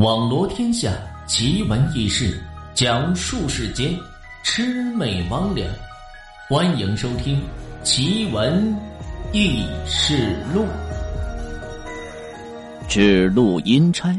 [0.00, 0.90] 网罗天下
[1.26, 2.42] 奇闻异事，
[2.72, 3.94] 讲述世间
[4.42, 5.68] 魑魅魍魉。
[6.48, 7.38] 欢迎收听
[7.84, 8.74] 《奇闻
[9.30, 10.62] 异事录》。
[12.88, 14.18] 指路阴差。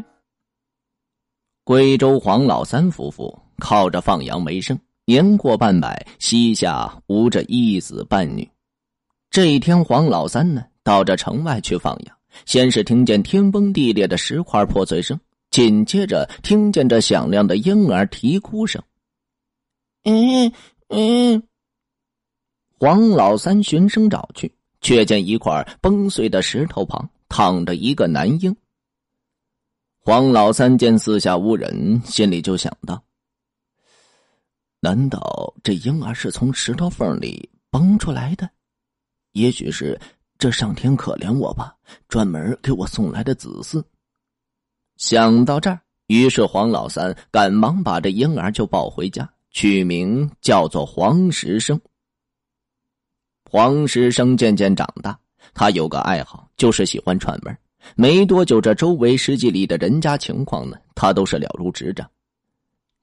[1.64, 8.48] 贵州黄老三夫妇靠着放羊为生，年过半百，膝下无着一子半女。
[9.32, 15.20] 这一天，黄老三呢到这城外去放羊，先是听见天崩地裂的石块破碎声。
[15.52, 18.82] 紧接着，听见这响亮的婴儿啼哭声。
[20.04, 20.52] 嗯
[20.88, 21.44] 嗯，
[22.80, 28.56] 黄老三循声找去，却见一块崩碎的石头旁躺着一个男婴。
[30.00, 33.04] 黄老三见四下无人，心里就想到：
[34.80, 38.50] 难道这婴儿是从石头缝里崩出来的？
[39.34, 40.00] 也许是
[40.40, 41.76] 这上天可怜我吧，
[42.08, 43.84] 专门给我送来的子嗣。
[45.02, 51.82] 想到这儿，于是黄老三赶忙把这婴儿就抱回家，取名叫做黄石生。
[53.50, 55.18] 黄石生渐渐长大，
[55.56, 57.58] 他有个爱好，就是喜欢串门。
[57.96, 62.08] 没多久，这周围十几里的人家情况呢，他都是了如指掌。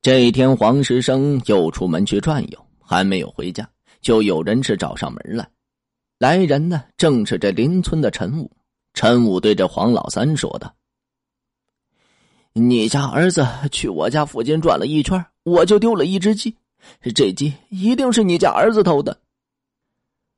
[0.01, 3.69] 这一天，黄石生又出门去转悠，还没有回家，
[4.01, 5.49] 就有人是找上门来。
[6.21, 8.49] 来人呢，正是这邻村的陈武。
[8.95, 10.73] 陈武对着黄老三说道。
[12.59, 16.55] 你家儿子去我家附近转了一圈，我就丢了一只鸡，
[17.15, 19.17] 这鸡一定是你家儿子偷的。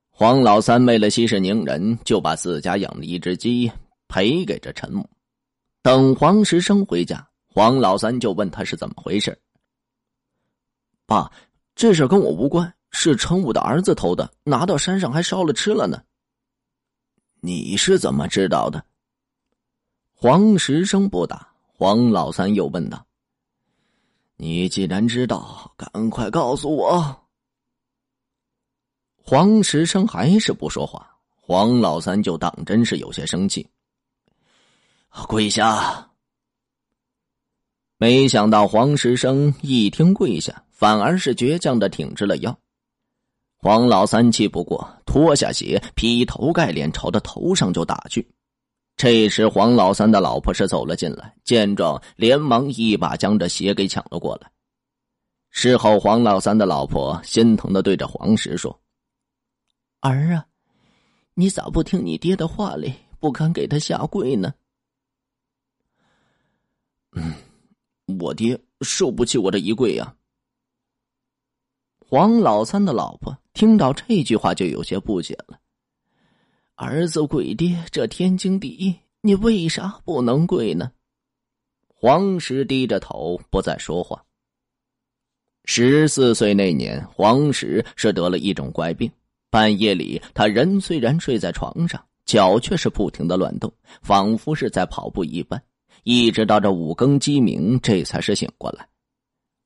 [0.09, 3.71] 黄老三为了息事宁人，就把自家养的一只鸡
[4.07, 5.09] 赔给这陈母。
[5.81, 9.35] 等黄石生回家，黄老三就问他是怎么回事。
[11.07, 11.31] 爸，
[11.75, 16.01] 这事跟我无关，是陈武的儿子偷的，拿到山上还烧了吃了呢。
[17.39, 18.85] 你是怎么知道的？
[20.13, 21.50] 黄石生不答。
[21.81, 23.07] 黄老三又问道
[24.37, 27.23] ：“你既然知道，赶快告诉我。”
[29.17, 31.17] 黄石生还是不说话。
[31.33, 33.67] 黄老三就当真是有些生气，
[35.27, 36.07] 跪下。
[37.97, 42.55] 没想到黄石生一听跪下，反而是倔强的挺直了腰。
[43.57, 48.31] 黄老三气不过，脱下鞋，劈头盖脸朝他头上就打去。
[49.01, 54.51] 这时，黄老三的老婆是走了进来，见状，连忙一把将这鞋给抢了过来。
[55.49, 58.79] 事后，黄老三的老婆心疼的对着黄石说
[60.01, 60.45] ：“儿啊，
[61.33, 62.93] 你咋不听你爹的话哩？
[63.19, 64.53] 不肯给他下跪呢
[67.17, 67.33] ？”“嗯，
[68.19, 70.15] 我爹受不起我这一跪呀。”
[72.07, 75.59] 黄老三的老婆听到这句话，就有些不解了。
[76.83, 80.91] 儿子跪爹，这天经地义，你为啥不能跪呢？
[81.87, 84.25] 黄石低着头不再说话。
[85.63, 89.11] 十四岁那年，黄石是得了一种怪病，
[89.51, 93.71] 半夜里他人虽然睡在床上，脚却是不停的乱动，
[94.01, 95.61] 仿佛是在跑步一般。
[96.01, 98.87] 一直到这五更鸡鸣，这才是醒过来。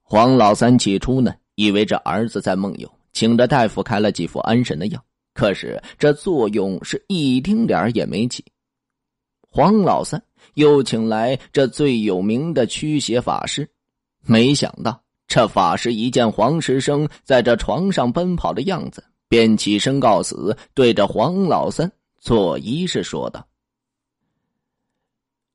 [0.04, 5.02] 黄老三起初呢，以为这儿子在梦游，请着大夫开了几副安神的药。
[5.36, 8.44] 可是这作用是一丁点也没起。
[9.42, 10.22] 黄老三
[10.54, 13.70] 又请来这最有名的驱邪法师，
[14.22, 23.46] 没想到这法师一见黄石生在这床上奔跑的样子，便起身告辞，对着黄老三做仪式说道：“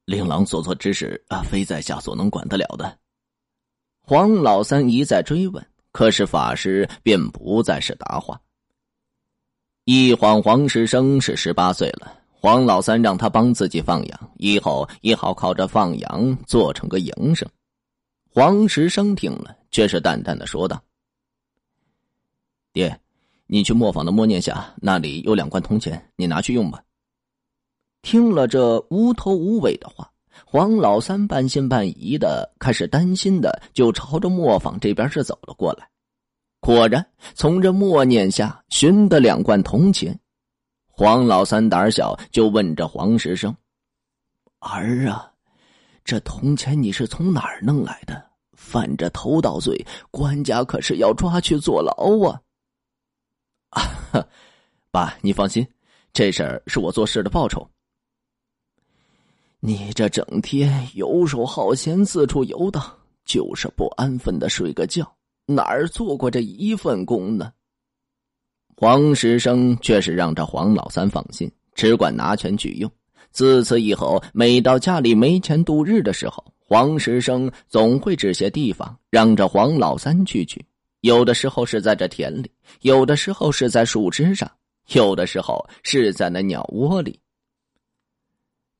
[0.04, 2.98] 令郎所做之事啊，非在下所能管得了的。”
[4.02, 8.38] 黄老三一再追问，可是法师便不再是答话。
[9.92, 12.16] 一晃，黄石生是十八岁了。
[12.30, 17.48] 黄老三让他帮自己放羊，以后也好靠着放羊做成个营生。
[18.32, 20.80] 黄石生听了，却是淡淡的说道
[22.72, 23.00] ：“爹，
[23.48, 26.80] 你去磨坊的磨念下，那里有两罐铜钱，你拿去用吧。”
[28.00, 30.08] 听了这无头无尾的话，
[30.44, 35.88] 黄老三半信半疑的，开始担心的，就朝着磨坊这边是走了过来。
[36.60, 37.04] 果然，
[37.34, 40.18] 从这默念下寻得两罐铜钱。
[40.86, 43.56] 黄老三胆小，就问着黄石生
[44.60, 45.32] ：“儿啊，
[46.04, 48.30] 这铜钱你是从哪儿弄来的？
[48.52, 52.38] 犯着偷盗罪，官家可是要抓去坐牢啊！”
[54.12, 54.26] 啊，
[54.90, 55.66] 爸，你放心，
[56.12, 57.66] 这事儿是我做事的报酬。
[59.60, 62.82] 你这整天游手好闲，四处游荡，
[63.24, 65.10] 就是不安分的睡个觉。
[65.54, 67.52] 哪儿做过这一份工呢？
[68.76, 72.90] 黄石生却是让这黄老三放心，只管拿钱去用。
[73.30, 80.64] 自此以后，每到家里没钱度日的时候，黄石生总会指些地方让这黄老三去去，
[81.02, 82.50] 有的时候是在这田里，
[82.80, 84.50] 有的时候是在树枝上，
[84.92, 87.20] 有的时候是在那鸟窝里。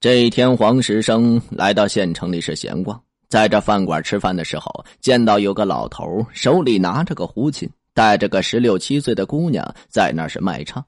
[0.00, 10.84] 这一天，黄石生来到县城里是闲逛，在这饭馆吃饭的时候，见到有个老头手里拿着个胡琴，带着个十六七岁的姑娘在那是卖唱。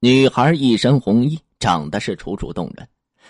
[0.00, 2.86] 女孩一身红衣，长得是楚楚动人。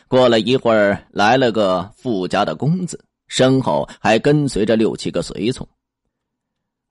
[0.08, 2.98] 过了一会儿，来了个富家的公子，
[3.28, 5.68] 身后还跟随着六七个随从。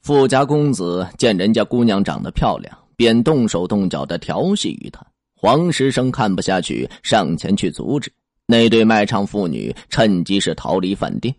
[0.01, 5.03] 富家公子见人家姑娘长得漂亮，便动手动脚的调戏于她。
[5.35, 8.11] 黄石生看不下去，上前去阻止。
[8.45, 11.33] 那对卖唱妇女趁机是逃离饭店。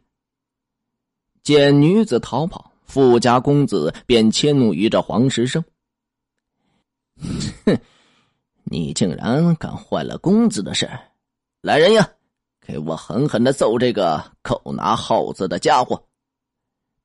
[1.42, 5.62] 见女子逃跑，富家公子便迁怒于这黄石生
[7.66, 7.78] ：“哼，
[8.64, 10.88] 你竟然敢坏了公子的事！”
[11.60, 12.10] 来人呀，
[12.66, 16.02] 给我狠狠的揍这个狗拿耗子的家伙！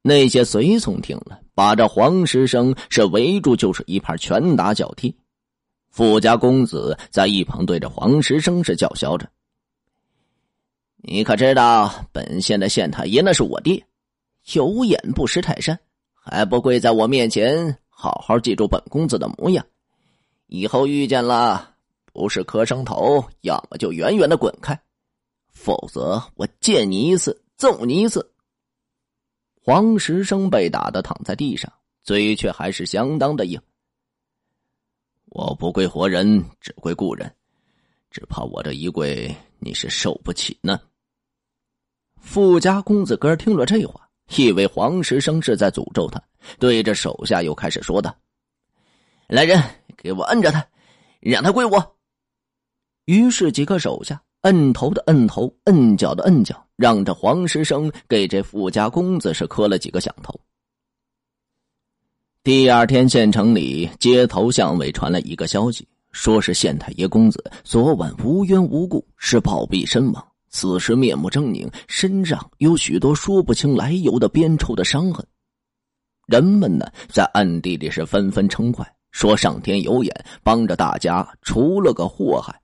[0.01, 5.13] 那些随从听了，把这黄石生是围住，就是一盘拳打脚踢。
[5.90, 9.30] 富家公子在一旁对着黄石生是叫嚣着
[11.01, 13.86] ：“你可知道本县的县太爷那是我爹？
[14.54, 15.80] 有眼不识泰山，
[16.13, 19.66] 还不跪在我面前好好记住本公子的模样？
[20.48, 21.75] 以后遇见了……”
[22.12, 24.78] 不是磕声头，要么就远远的滚开，
[25.48, 28.30] 否则我见你一次揍你一次。
[29.63, 31.72] 黄石生被打的躺在地上，
[32.04, 33.62] 嘴却还是相当的硬。
[35.28, 37.31] 我不跪活人，只跪故人，
[38.10, 40.80] 只怕我这一跪你是受不起呢。
[42.22, 46.22] 富家公子哥听了这话，以为黄石生是在诅咒他，
[46.60, 48.16] 对着手下又开始说道
[49.28, 49.62] ：“来人，
[49.98, 50.68] 给我摁着他，
[51.22, 51.96] 让他跪我。”
[53.06, 60.40] 于是，几个手下摁头的摁头，摁脚的摁脚，让这黄石生给这富家公子是磕了几个响头。
[62.44, 75.26] 第二天，县城里街头巷尾传来一个消息，说是县太爷公子昨晚无缘无故是暴毙身亡，此时面目狰狞，身上有许多说不清来由的鞭抽的伤痕。
[76.28, 82.60] 人们呢，在暗地里是纷纷称快，说上天有眼，帮着大家除了个祸害。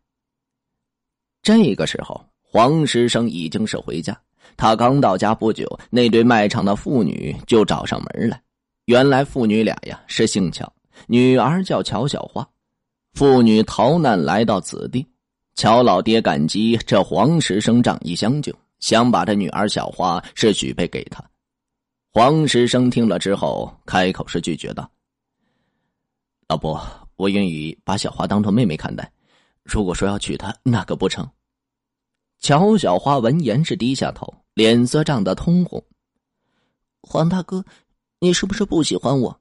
[1.42, 4.20] 这个时候，黄石生已经是回家。
[4.58, 8.42] 他刚到家不久，那对卖唱的妇女就找上门来。
[8.86, 10.72] 原来父女俩呀是姓乔，
[11.08, 12.48] 女儿叫乔小花。
[13.16, 15.08] 妇女逃难来到此地，
[15.56, 21.24] 乔老爹感激这黄石生仗义相救，想把这女儿小花是许配给他。
[22.12, 24.92] 黄石生听了之后，开口是拒绝道
[26.50, 26.78] ：“老伯，
[27.16, 29.10] 我愿意把小花当做妹妹看待。
[29.64, 31.26] 如果说要娶她，那可不成。”
[32.42, 35.82] 乔小花闻言是低下头，脸色涨得通红。
[37.02, 37.64] 黄大哥，
[38.20, 39.40] 你是不是不喜欢我？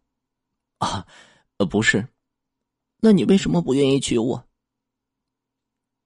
[0.78, 1.04] 啊，
[1.68, 2.06] 不是。
[3.04, 4.42] 那你为什么不愿意娶我？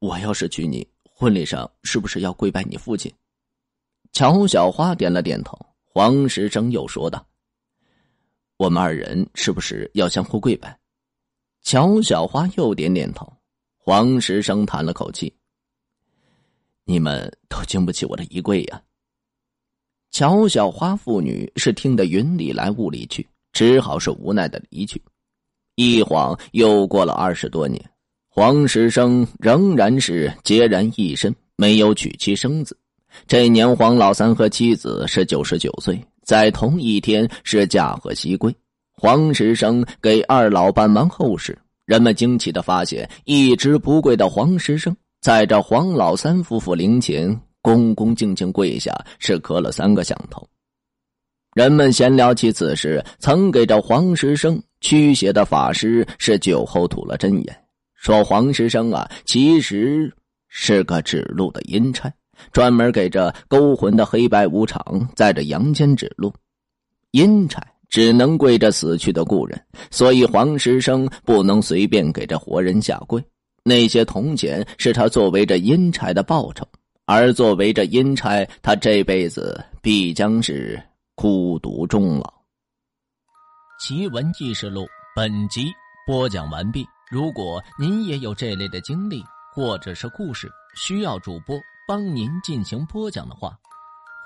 [0.01, 3.15] 我要是娶你，婚礼上是不是要跪拜你父亲？
[4.11, 5.57] 乔小花点了点头。
[5.85, 7.25] 黄石生又说道
[8.59, 10.77] ：“我们二人是不是要相互跪拜？”
[11.63, 13.33] 乔小花又点点头。
[13.77, 15.33] 黄石生叹了口气。
[16.83, 18.83] 你们都经不起我的一跪呀！
[20.11, 25.01] 乔小花父女是听得云里来雾里去，只好是无奈的离去。
[25.79, 27.81] 一晃又过了二十多年，
[28.29, 32.77] 黄石生仍然是孑然一身，没有娶妻生子。
[33.29, 38.53] 这年黄老三和妻子是九十九岁，在同一天是驾鹤西归。
[38.93, 41.57] 黄石生给二老办完后事，
[41.87, 44.97] 人们惊奇的发现，一直不跪的黄石生。
[45.21, 50.45] 在这黄老三夫妇灵前，恭恭敬敬跪下，是磕了三个响头。
[51.55, 57.57] 人们闲聊起此事，曾给这黄石生驱邪的法师是酒后吐了真言，
[57.95, 60.13] 说黄石生啊，其实
[60.49, 62.13] 是个指路的阴差，
[62.53, 66.33] 专门给这勾魂的黑白无常在这阳间指路。
[67.11, 73.23] 阴差只能跪着死去的故人，所以黄石生不能随便给这活人下跪。
[73.65, 76.65] 那些铜钱是他作为这阴差的报酬，
[77.05, 80.81] 而作为这阴差，他这辈子必将是
[81.15, 82.38] 孤独终老。
[83.79, 85.73] 奇闻异事录本集
[86.05, 86.85] 播讲完毕。
[87.09, 91.57] 如果您也有这类的经历或者是故事，需要主播
[91.87, 93.57] 帮您进行播讲的话，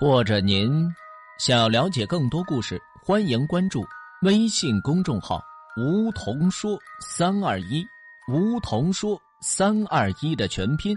[0.01, 0.91] 或者您
[1.39, 3.85] 想要了解更多故事，欢迎关注
[4.23, 5.39] 微信公众号
[5.77, 7.87] “梧桐说三二一”，
[8.33, 9.21] 梧桐说。
[9.45, 10.97] 三二一的全拼。